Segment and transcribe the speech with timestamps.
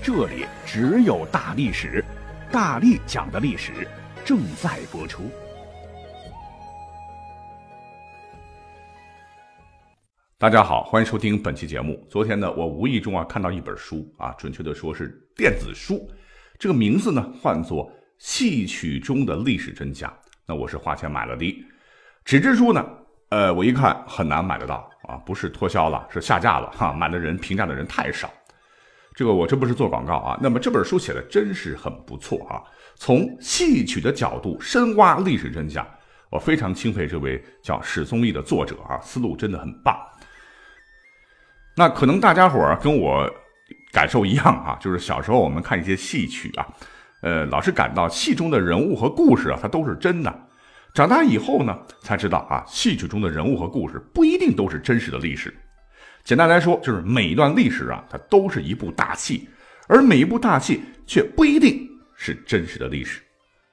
[0.00, 2.04] 这里只有大历史，
[2.52, 3.86] 大力讲的历史
[4.24, 5.24] 正在播出。
[10.38, 12.06] 大家好，欢迎收听本期节目。
[12.08, 16.08] 昨天呢，我无意中啊看到一本书啊，准确的说是电子书，
[16.58, 20.08] 这个名字呢唤作《戏曲中的历史真相》。
[20.46, 21.64] 那我是花钱买了的，
[22.24, 22.86] 纸质书呢，
[23.30, 28.32] 呃，我一看很难买得到啊，不是脱销了，是下架了哈，买的人评价的人太少。
[29.18, 32.62] 这个我这不是做广告啊，那么这本书写的真是很不错啊，
[32.94, 35.84] 从戏曲的角度深挖历史真相，
[36.30, 39.98] 我非常钦佩这位叫史宗义的作者啊，思路真的很棒。
[41.76, 43.28] 那可能大家伙儿跟我
[43.90, 46.64] 感受一样啊，就是小时候我们看一些戏曲啊，
[47.22, 50.32] 呃，老是感到戏中的人物和故事啊，它都是真的。
[50.94, 55.52] 长大以后呢，才知道啊，戏曲中的人物和故事不一定都是真实的历史。
[56.28, 59.48] 简单来说，就是每一段历史啊，它都是一部大戏，
[59.86, 63.22] 而每一部大戏却不一定是真实的历史。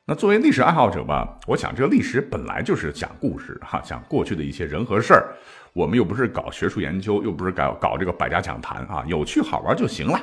[0.06, 5.36] 那作为历史爱好者吧，我想这个历史本来就是讲故事哈，讲过去的一些人和事儿。
[5.74, 10.18] 我们又不是搞学术研究，又不是搞搞这个百家讲坛啊，有趣好玩就行了。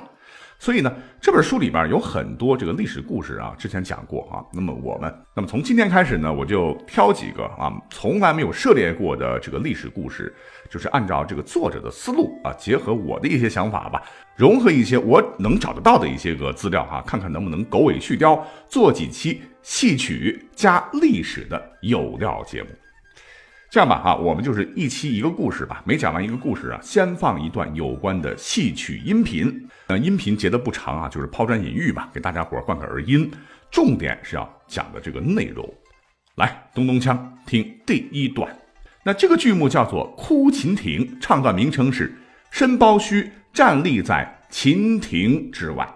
[0.63, 4.39] 所以呢，这本书里边有很多这个历史故事啊，之前讲过啊。
[4.53, 10.33] 那么我们，那么从今天开始呢，我就挑几个啊，从来没有涉猎过的这个历史故事，
[10.71, 14.01] 就是按照这个作者的思路啊，结合我的一些想法吧，
[14.37, 22.69] 融合一些我能找得到的一些个资料哈，看看能不能狗尾续貂，做几期戏曲加历史的有料节目。
[23.73, 25.83] 这样吧，哈，我们就是一期一个故事吧。
[25.87, 29.67] 每讲完一个故事啊，先放一段有关的戏曲音频。
[29.89, 33.31] 那音频截的不长啊，就是抛砖引玉吧，给大家伙灌个耳音。
[33.71, 35.67] 重点是要讲的这个内容。
[36.35, 38.55] 来，咚咚锵，听第一段。
[39.03, 42.15] 那这个剧目叫做《哭秦亭》，唱段名称是
[42.53, 45.89] “申包胥站立在秦亭之外”。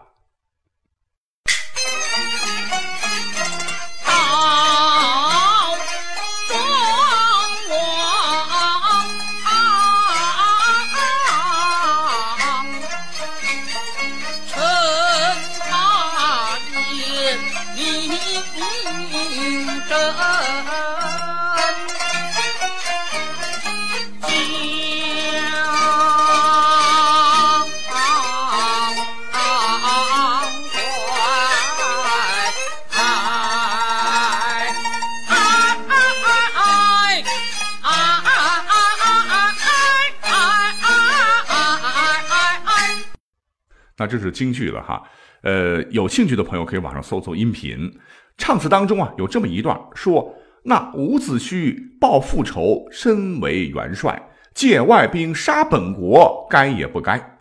[43.99, 45.03] 那这是京剧了哈，
[45.43, 47.91] 呃，有兴趣的朋友可以网上搜搜音频。
[48.37, 50.35] 唱词当中啊，有这么一段说
[50.65, 54.21] ：“那伍子胥报父仇，身为元帅，
[54.53, 57.39] 借外兵杀本国，该也不该？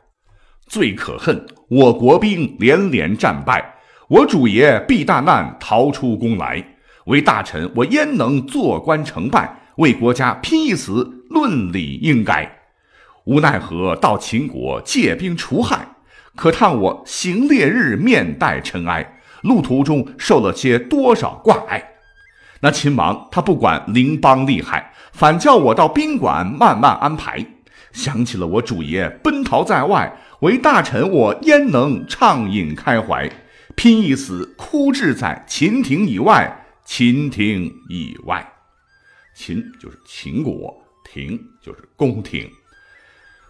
[0.65, 3.75] 最可恨，我国兵连连战败，
[4.07, 6.65] 我主爷避大难，逃出宫来。
[7.07, 9.59] 为大臣，我焉能坐观成败？
[9.75, 12.49] 为国家拼一死，论理应该。
[13.25, 15.85] 无奈何到秦国借兵除害。”
[16.35, 21.91] 可叹我行烈日，面带尘埃，路途中受了些多少挂碍。
[22.61, 27.45] 那秦王他不管邻邦利害，反叫我到宾馆慢慢安排。
[27.91, 33.31] 想起了我主爷奔逃在外，为大臣我焉能畅饮开怀？
[33.75, 38.45] 拼一死，哭至在秦庭以外，秦庭以外。
[39.33, 40.73] 秦就是秦国，
[41.09, 42.49] 庭就是宫廷。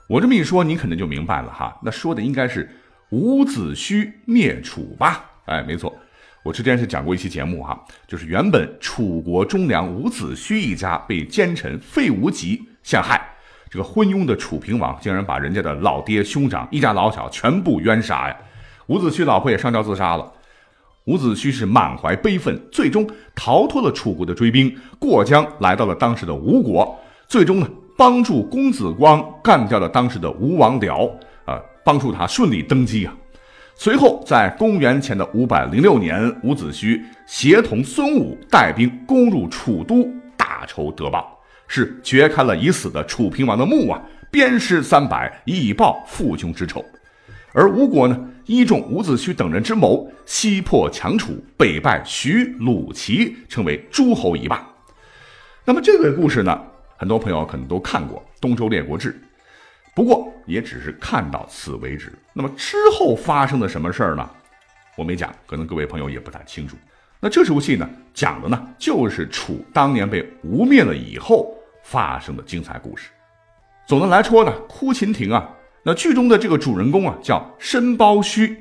[0.07, 1.77] 我这么一说，你可能就明白了哈。
[1.81, 2.69] 那说的应该是
[3.09, 5.25] 伍子胥灭楚吧？
[5.45, 5.95] 哎，没错，
[6.43, 13.19] 我之前是讲过一期节目哈，就是原本楚国忠良伍子胥一家被奸臣费无极陷害，
[13.69, 18.37] 这个昏庸的楚平王竟然把人家的老爹兄长一家老小全部冤杀呀！
[18.87, 20.31] 伍子胥老婆也上吊自杀了。
[21.05, 27.67] 伍子胥是满怀悲愤，最终逃脱了楚国的追兵，过江来到了当时的吴国，最终呢。
[27.97, 31.09] 帮助公子光干掉了当时的吴王僚，
[31.45, 33.15] 啊，帮助他顺利登基啊。
[33.77, 40.07] 随后，在公元前的五百零六年，伍子胥协同孙武带兵攻入楚都，
[40.37, 41.37] 大仇得报，
[41.67, 44.01] 是掘开了已死的楚平王的墓啊，
[44.31, 46.83] 鞭尸三百，以报父兄之仇。
[47.51, 54.65] 而吴国呢，依中伍子胥等人之谋，西破强楚，北败徐、鲁、齐，成为诸侯一霸。
[55.65, 56.61] 那么这个故事呢，
[56.97, 59.11] 很多朋友可能都看过《东周列国志》，
[59.93, 62.11] 不过也只是看到此为止。
[62.33, 64.29] 那么之后发生的什么事儿呢？
[64.97, 66.77] 我没讲，可能各位朋友也不太清楚。
[67.19, 73.09] 那这出戏呢，讲的呢就是楚当年被吴灭了以后发生的精彩故事。
[73.87, 75.49] 总的来说呢，哭秦庭啊。
[75.83, 78.55] 那剧中的这个主人公啊，叫申包胥，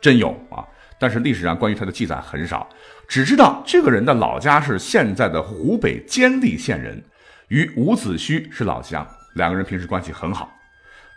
[0.00, 0.64] 真有啊！
[0.98, 2.66] 但是历史上关于他的记载很少，
[3.06, 7.04] 只知道这个人的老家是现在的湖北监利县人，
[7.48, 10.52] 与伍子胥是老乡，两个人平时关系很好。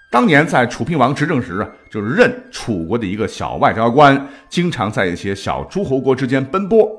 [0.10, 6.90] 当年在楚平王执政时啊，就是任楚国的一个小外交官，经常在一些小诸侯国之间奔波。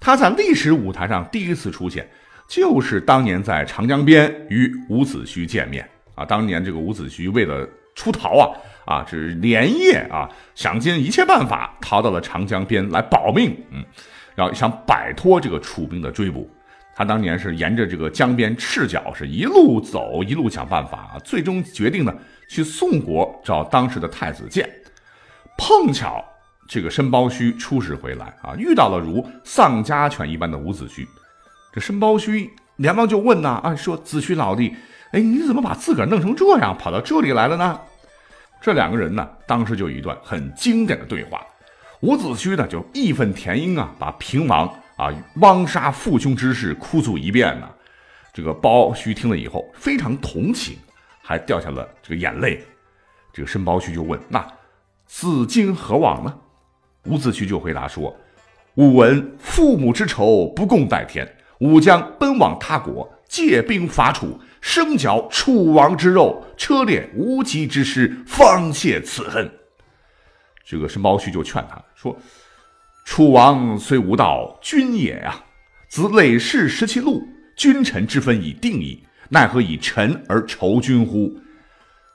[0.00, 2.08] 他在历史舞台上第一次出现，
[2.48, 5.86] 就是当年在长江边与伍子胥见面。
[6.14, 8.50] 啊，当年这个伍子胥为了出逃啊，
[8.86, 13.84] 啊，是连夜啊，想尽一切办法逃到了长江边来保命，嗯，
[14.34, 16.50] 然后想摆脱这个楚兵的追捕。
[16.98, 22.12] 他当年是沿着这个江边赤脚，是一路走，一路想办法啊，最终决定呢
[22.48, 24.68] 去宋国找当时的太子建。
[25.56, 26.24] 碰巧
[26.68, 31.06] 这个申包胥出使回来啊，遇到了如丧家犬一般的伍子胥。
[31.72, 34.74] 这申包胥连忙就问呐，啊，说子胥老弟。
[35.12, 37.80] 哎，你怎么把自个儿弄成这样，跑到这里来了呢？
[38.60, 41.40] 这两个人呢，当时就有一段很经典的对话。
[42.00, 44.68] 伍子胥呢，就义愤填膺啊，把平王
[44.98, 47.70] 啊汪杀父兄之事哭诉一遍呢。
[48.34, 50.76] 这个包胥听了以后非常同情，
[51.22, 52.62] 还掉下了这个眼泪。
[53.32, 54.46] 这个申包胥就问：“那
[55.06, 56.38] 子今何往呢？”
[57.04, 58.14] 伍子胥就回答说
[58.76, 61.26] ：“吾闻父母之仇不共戴天，
[61.60, 69.48] 吾将奔往他国，借兵伐楚。”生嚼楚王之肉，车裂无极之师，方泄此恨。
[70.64, 72.14] 这个申包胥就劝他说
[73.10, 75.34] ：“楚王虽无道，君也呀。
[75.88, 77.26] 子累世失其禄，
[77.56, 81.34] 君臣之分已定矣，奈何以臣而仇君乎？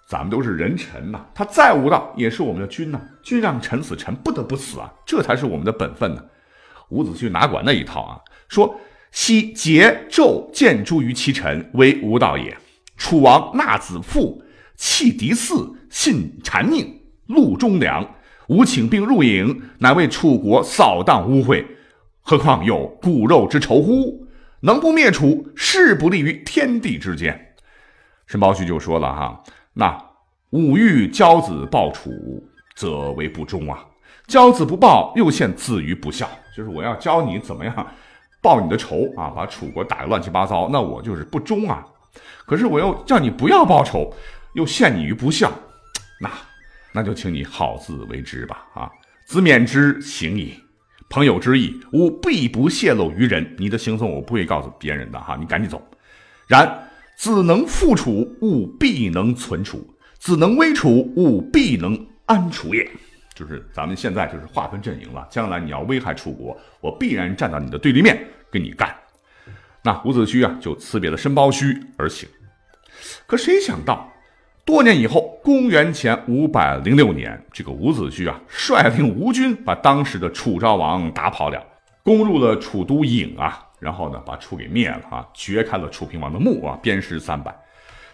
[0.08, 3.02] 咱们都是人臣呐，他再无道，也是我们的君呐。
[3.24, 6.24] 君让臣死，臣不得不死啊，这才是我们的本分呢。”
[6.90, 8.22] 伍子胥哪管那一套啊？
[8.48, 8.80] 说。
[9.12, 12.56] 昔桀纣见诸于其臣，为无道也。
[12.98, 14.44] 楚王纳子父，
[14.76, 16.88] 弃嫡嗣，信谗佞，
[17.28, 18.13] 戮忠良。
[18.48, 21.66] 吾请病入营，乃为楚国扫荡污秽。
[22.22, 24.28] 何况有骨肉之仇乎？
[24.62, 27.54] 能不灭楚，誓不立于天地之间。
[28.26, 29.44] 申包胥就说了哈，
[29.74, 29.98] 那
[30.52, 32.12] 吾欲骄子报楚，
[32.76, 33.86] 则为不忠啊。
[34.28, 36.30] 骄子不报，又陷子于不孝。
[36.56, 37.88] 就是我要教你怎么样。
[38.42, 41.86] 报你的仇啊，把楚国打得乱七八糟，那我就是不忠啊。
[42.46, 44.14] 可是我又叫你不要报仇，
[44.54, 45.52] 又陷你于不孝，
[46.20, 46.30] 那
[46.94, 48.66] 那就请你好自为之吧。
[48.74, 48.92] 啊，
[49.26, 50.54] 子免之行矣。
[51.10, 53.56] 朋友之意，吾必不泄露于人。
[53.60, 55.86] 你的行踪我不会告诉别人的哈，你赶紧走。
[56.48, 59.78] 然子能复楚，吾必能存楚；
[60.18, 62.90] 子能危楚，吾必能安楚也。
[63.36, 68.96] 就是咱们现在就是划分阵营了，将来你要危害楚国，我必然站到你的对立面跟你干。
[69.84, 72.30] 那伍子胥啊，就辞别了申包胥而行。
[73.26, 74.13] 可谁想到，
[74.66, 81.62] 多年以后，公元前五百零六年，这个伍子胥啊，率领吴军把当时的楚昭王打跑了，
[82.02, 87.54] 攻入了楚都郢啊，然后呢，把楚给灭了啊，掘开了楚平王的墓啊，鞭尸三百。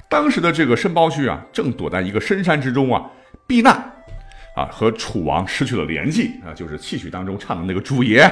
[0.10, 3.10] 当时的这个申包胥啊，正躲在一个深山之中啊，
[3.46, 3.94] 避难。
[4.56, 8.30] 啊，和楚王失去了联系啊，就是戏曲当中唱的那个主爷。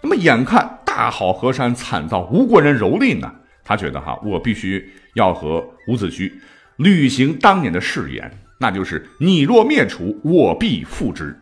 [0.00, 3.30] 那么眼看大好河山惨遭吴国人蹂躏呢，
[3.64, 6.32] 他觉得哈，我必须要和伍子胥
[6.76, 11.38] 履行当年的誓言，那就是你若灭楚，我必复之。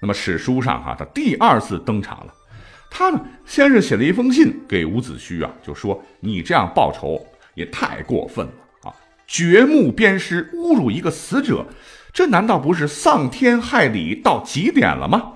[0.00, 2.34] 那么史书上哈，他第二次登场了。
[2.90, 8.94] 他呢，先是写了一封信给伍子胥啊，就说你这样报仇也太过分了啊，
[9.26, 11.66] 掘墓鞭尸，侮辱一个死者。
[12.12, 15.32] 这难道不是丧天害理到极点了吗？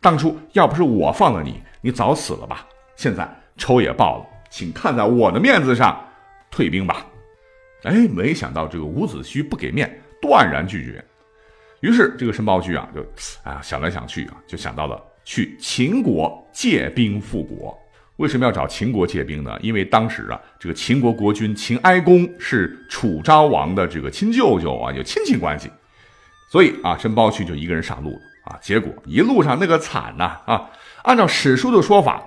[0.00, 2.66] 当初要不是我放了你，你早死了吧？
[2.96, 6.00] 现在仇也报了，请看在我的面子上
[6.50, 7.04] 退兵吧。
[7.82, 11.04] 哎，没想到这个伍子胥不给面，断然拒绝。
[11.80, 13.04] 于是这个申包胥啊，就
[13.42, 17.76] 啊想来想去啊，就想到了去秦国借兵复国。
[18.16, 19.58] 为什么要找秦国借兵呢？
[19.60, 25.70] 因为当时啊，这个秦国国君秦哀公是楚昭王的这个亲舅舅啊，有亲戚关系。
[26.50, 28.58] 所以啊，申包胥就一个人上路了啊。
[28.60, 30.70] 结果一路上那个惨呐啊！
[31.02, 32.22] 按照史书的说法，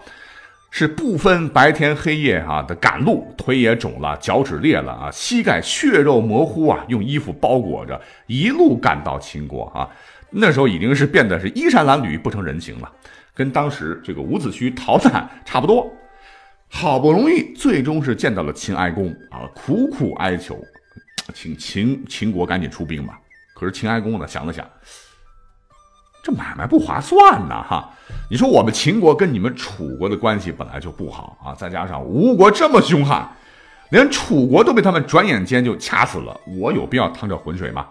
[0.77, 9.89] 是不分白天黑夜啊的赶路，腿也肿了，脚趾裂了啊，膝盖血肉模糊啊，用衣服包裹着，一路赶到秦国啊。
[10.29, 12.91] 那时候已经是变得是衣衫褴褛、不成人形了，
[13.33, 15.89] 跟当时这个伍子胥逃难差不多。
[16.67, 20.59] 好不容易，最终是见到了秦哀公啊，苦苦哀求，
[21.33, 23.17] 请秦秦国赶紧出兵吧。
[23.53, 24.69] 可是秦哀公呢，想了想，
[26.25, 27.87] 这买卖不划算呐，哈！
[28.31, 33.29] 你说我们秦国跟你们楚国的关系本来就不好啊，再加上吴国这么凶悍，
[33.91, 37.85] 连楚国都被他们转眼间就掐死了，我有必要趟这浑水吗？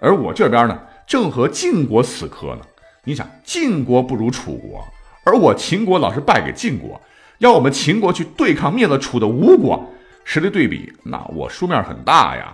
[0.00, 2.62] 而我这边呢，正和晋国死磕呢。
[3.04, 4.84] 你想，晋国不如楚国，
[5.24, 7.00] 而我秦国老是败给晋国。
[7.38, 9.88] 要我们秦国去对抗灭了楚的吴国，
[10.24, 12.52] 实力对比，那我输面很大呀。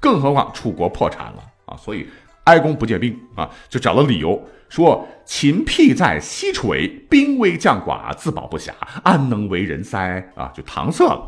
[0.00, 2.08] 更何况楚国破产了啊，所以
[2.46, 8.70] 哀公不借兵啊，就找了理由说秦僻在西陲，兵微将寡，自保不暇，
[9.02, 10.24] 安能为人哉？
[10.34, 11.20] 啊，就搪塞了。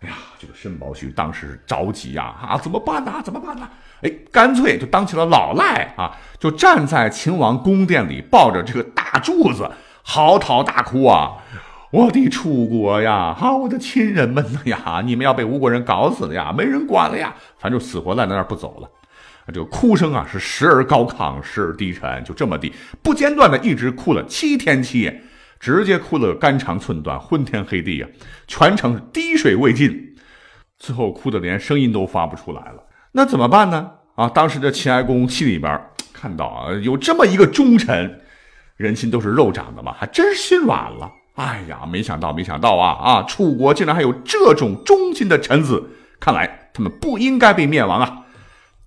[0.00, 3.20] 哎呀，这个申包胥当时着急呀，啊，怎么办呢？
[3.24, 3.68] 怎么办呢？
[4.02, 9.70] 哎，干脆就当起了老赖啊，就站在秦王宫殿里，抱着这个大柱子，
[10.02, 11.36] 嚎啕大哭啊。
[11.90, 18.88] 我的楚国呀，哈，我的亲人们呀，你们要被吴国人搞死了呀，没人管了呀，反正死活赖在那儿不走了。
[19.44, 22.72] 啊这个哭声啊，是时而高亢，时而低沉，就这么地
[23.02, 25.22] 不间断的一直哭了七天七夜，
[25.58, 28.06] 直接哭了肝肠寸断，昏天黑地呀，
[28.46, 30.14] 全程滴水未进，
[30.78, 32.84] 最后哭的连声音都发不出来了。
[33.12, 33.90] 那怎么办呢？
[34.14, 35.80] 啊，当时的秦哀公心里边
[36.12, 38.20] 看到啊，有这么一个忠臣，
[38.76, 41.10] 人心都是肉长的嘛，还真是心软了。
[41.34, 43.22] 哎呀，没想到，没想到啊啊！
[43.22, 45.82] 楚国竟然还有这种忠心的臣子，
[46.20, 48.21] 看来他们不应该被灭亡啊！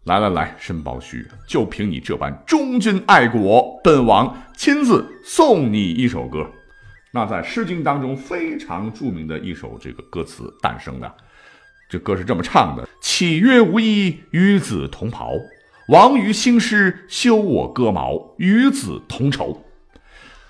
[0.06, 6.48] 来来来，申包胥，就凭你这般忠君爱国，本王亲自送你一首歌。
[7.10, 11.12] 那在《诗经》当中非常著名的一首这个歌词诞生的，
[11.90, 15.32] 这歌是这么唱的：“岂曰无衣，与子同袍。
[15.88, 19.66] 王于兴师，修我戈矛，与子同仇。”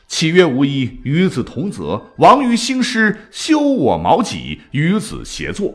[0.09, 5.73] 岂曰无衣，与子同泽；王于兴师，修我矛戟，与子协作。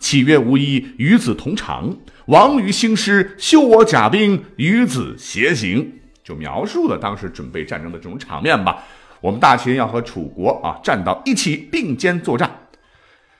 [0.00, 6.00] 岂曰无衣，与子同长；王于兴师，修我甲兵，与子偕行。
[6.22, 8.82] 就描述了当时准备战争的这种场面吧。
[9.20, 12.50] 我们大秦要和楚国啊站到一起，并肩作战。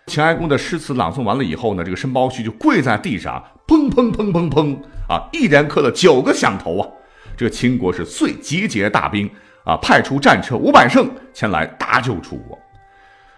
[0.07, 4.77] 秦哀公的诗词朗诵完了以后呢，这个申包胥就跪在地上，砰砰砰砰砰
[5.09, 6.89] 啊，一连磕了九个响头啊。
[7.37, 9.31] 这个秦国是遂集结大兵。
[9.65, 12.59] 啊，派出战车五百乘前来搭救楚国。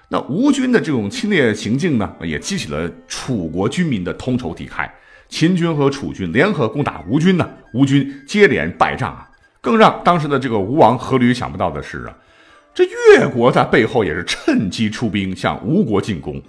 [0.08, 4.90] 那吴军的这种侵略行径呢，也激起了楚国军民的同仇敌忾。
[5.28, 9.28] 秦军和楚军联合攻打吴军呢，吴军接连败仗啊。
[9.60, 12.16] 更让当时的这个吴王阖闾想不到的是啊，
[12.72, 16.40] 这越国在背后也是趁机出兵向吴国进攻。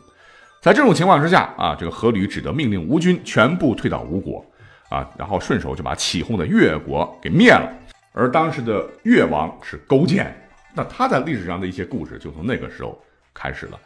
[0.62, 4.46] 在这种情况之下啊，这个阖闾只得命令吴军全部退到吴国
[4.90, 7.72] 啊，然后顺手就把起哄的越国给灭了。
[8.14, 10.36] 而当时的越王是勾践，
[10.76, 13.00] 那他在历史上的一些故事就从那个时候
[13.34, 13.80] 开始了。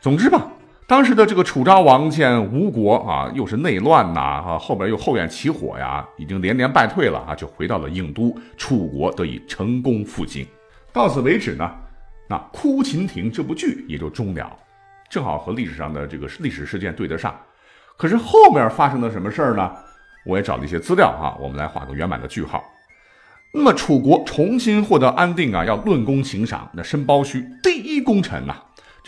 [0.00, 0.48] 总之吧，
[0.88, 10.46] 当时的这个楚昭王见吴国啊，又是内乱呐，啊，后边又后院起火呀，已经连连败退了啊，就回到了郢都，楚国得以成功复兴。
[10.90, 11.70] 到此为止呢，
[12.26, 14.50] 那《哭秦亭》这部剧也就终了，
[15.10, 17.38] 正好和历史上的这个历史事件对得上。
[17.98, 19.70] 可是后面发生了什么事儿呢？
[20.24, 22.64] 我也找了一些资料啊，我们来画个圆满的句号。
[23.52, 26.66] 那么楚国重新获得安定啊，要论功行赏。
[26.72, 28.56] 那申包胥第一功臣呐，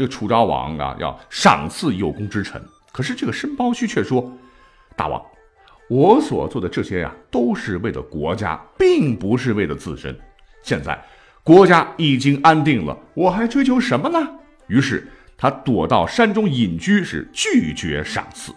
[0.00, 2.59] 这个楚昭王啊要赏赐有功之臣。
[2.90, 4.33] 可是这个申包胥却说
[4.97, 5.23] ：“大王，
[5.90, 10.19] 我所做的这些呀，都是为了国家，并不是为了自身。
[10.62, 10.99] 现在
[11.45, 14.26] 国家已经安定了，我还追求什么呢？”
[14.69, 18.54] 于是他躲到山中隐居，是拒绝赏赐。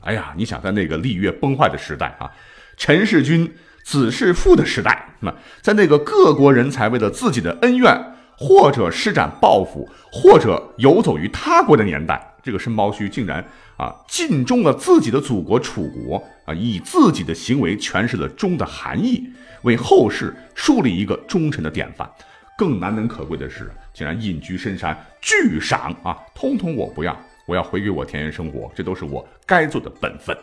[0.00, 2.30] 哎呀，你想在那个礼乐崩坏的时代啊，
[2.76, 3.50] 陈世君。
[3.84, 13.44] 子弑父的时代，那在那个各国人才为了自己的恩怨，或者施展报复，或者游走于他国的年代，这个申包胥竟然
[13.76, 19.24] 啊尽忠了自己的祖国楚国啊，以自己的行为诠释了忠的含义，
[19.62, 22.10] 为后世树立一个忠臣的典范。
[22.58, 30.36] 更难能可贵的是，竟然隐居深山，巨赏啊，通通我不要，我要回归我田园生活，这都是我该做的本分。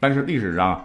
[0.00, 0.84] 但是历史上。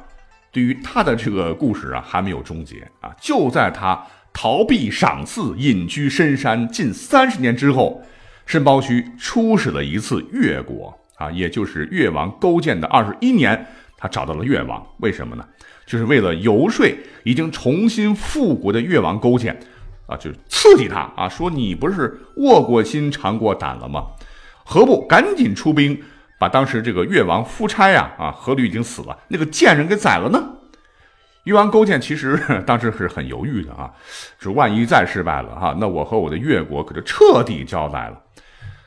[0.50, 3.14] 对于他的这个故事啊，还没有终结啊！
[3.22, 4.02] 就在他
[4.40, 8.04] 逃避赏赐、隐居深山近三十年之后，
[8.46, 13.66] 申包胥出使了一次越国啊，也就是越王勾践的二十一年，
[13.98, 15.44] 他找到了越王，为什么呢？
[15.88, 16.86] 就是为了游说
[17.24, 19.60] 已经重新复国的越王勾践，
[20.06, 24.04] 啊，就是刺激他啊，说你不是卧过心尝过胆了吗？
[24.64, 26.00] 何不赶紧出兵，
[26.38, 30.57] 把当时这个越王夫差呀，啊，阖闾已经死了，那个贱人给宰了呢？
[31.48, 32.38] 越王勾践其实
[32.68, 33.90] 当时是很犹豫的啊，
[34.38, 38.22] 是万一再失败了哈，那我和我的越国可就彻底交代了。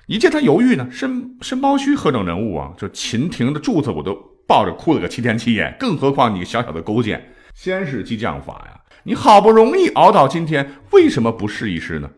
[0.06, 2.70] 一见他犹豫呢，申申包胥何等人物啊？
[2.76, 4.14] 这秦庭的柱子我都
[4.46, 7.32] 抱着哭了个七天七夜，更何况你小小的勾践？
[7.54, 12.10] 先是激将法呀，你好不容易熬到今天，为什么不试一试呢？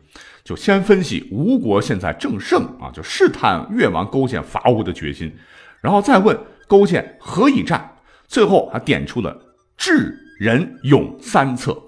[0.43, 5.33] 就先分析吴国现在正盛啊，就试探越王勾践伐吴的决心，
[5.81, 7.93] 然后再问勾践何以战，
[8.27, 9.39] 最后还点出了
[9.77, 10.19] 智。
[10.43, 11.81] 仁勇三策，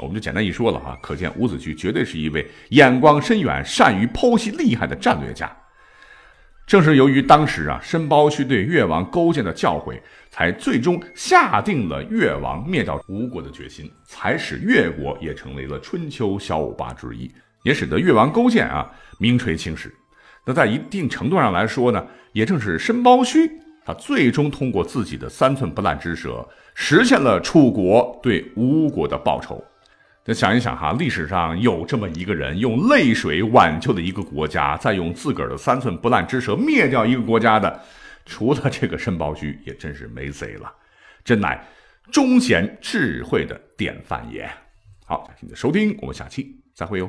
[0.00, 0.96] 我们就简单一说了哈。
[1.02, 5.50] 可见伍子胥绝对是一位眼光深远、善于剖析厉害的战略家。
[6.64, 17.28] 正是由于当时啊，申包胥对越王勾践的教诲，才最终下定了越王灭掉吴国的决心，才使越国也成为了春秋小五霸之一，
[17.64, 19.92] 也使得越王勾践啊名垂青史。
[20.44, 23.50] 那在一定程度上来说呢，也正是申包胥。
[23.86, 29.64] 他最终通过自己的三寸不烂之舌，实现了楚国对吴国的报仇。
[30.24, 37.80] 那想一想哈，历史上有这么一个人，用泪水挽救了一个国家，再用自个儿的三寸不烂之舌灭掉一个国家的，
[38.24, 40.72] 除了这个申包胥，也真是没谁了。
[41.24, 41.64] 真乃
[42.10, 44.50] 忠贤智慧的典范也。
[45.04, 47.08] 好，感谢你的收听，我们下期再会哟。